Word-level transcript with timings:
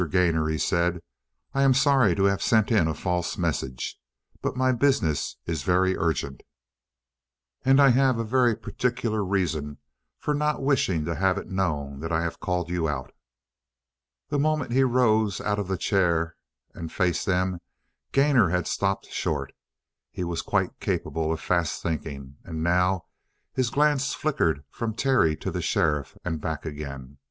Gainor," 0.09 0.47
he 0.47 0.57
said, 0.57 1.03
"I'm 1.53 1.75
sorry 1.75 2.15
to 2.15 2.23
have 2.23 2.41
sent 2.41 2.71
in 2.71 2.87
a 2.87 2.95
false 2.95 3.37
message. 3.37 3.99
But 4.41 4.57
my 4.57 4.71
business 4.71 5.37
is 5.45 5.61
very 5.61 5.95
urgent, 5.95 6.41
and 7.63 7.79
I 7.79 7.89
have 7.89 8.17
a 8.17 8.23
very 8.23 8.55
particular 8.55 9.23
reason 9.23 9.77
for 10.17 10.33
not 10.33 10.59
wishing 10.63 11.05
to 11.05 11.13
have 11.13 11.37
it 11.37 11.51
known 11.51 11.99
that 11.99 12.11
I 12.11 12.23
have 12.23 12.39
called 12.39 12.71
you 12.71 12.87
out." 12.89 13.11
The 14.29 14.39
moment 14.39 14.71
he 14.71 14.83
rose 14.83 15.39
out 15.39 15.59
of 15.59 15.67
the 15.67 15.77
chair 15.77 16.35
and 16.73 16.91
faced 16.91 17.27
them, 17.27 17.59
Gainor 18.11 18.49
had 18.49 18.65
stopped 18.65 19.05
short. 19.09 19.53
He 20.09 20.23
was 20.23 20.41
quite 20.41 20.79
capable 20.79 21.31
of 21.31 21.39
fast 21.39 21.83
thinking, 21.83 22.37
and 22.43 22.63
now 22.63 23.05
his 23.53 23.69
glance 23.69 24.15
flickered 24.15 24.63
from 24.71 24.95
Terry 24.95 25.35
to 25.35 25.51
the 25.51 25.61
sheriff 25.61 26.17
and 26.25 26.41
back 26.41 26.65
again. 26.65 27.19